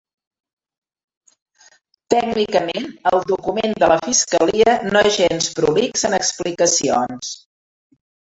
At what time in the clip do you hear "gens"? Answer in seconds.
5.25-5.51